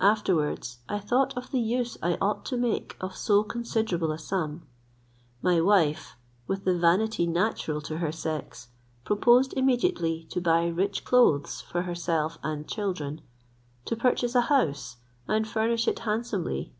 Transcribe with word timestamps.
Afterwards 0.00 0.78
I 0.88 0.98
thought 0.98 1.36
of 1.36 1.52
the 1.52 1.60
use 1.60 1.96
I 2.02 2.18
ought 2.20 2.44
to 2.46 2.56
make 2.56 2.96
of 3.00 3.16
so 3.16 3.44
considerable 3.44 4.10
a 4.10 4.18
sum. 4.18 4.62
My 5.42 5.60
wife, 5.60 6.16
with 6.48 6.64
the 6.64 6.76
vanity 6.76 7.24
natural 7.28 7.80
to 7.82 7.98
her 7.98 8.10
sex, 8.10 8.70
proposed 9.04 9.52
immediately 9.56 10.26
to 10.30 10.40
buy 10.40 10.66
rich 10.66 11.04
clothes 11.04 11.60
for 11.60 11.82
herself 11.82 12.36
and 12.42 12.66
children; 12.66 13.20
to 13.84 13.94
purchase 13.94 14.34
a 14.34 14.40
house, 14.50 14.96
and 15.28 15.46
furnish 15.46 15.86
it 15.86 16.00
handsomely. 16.00 16.72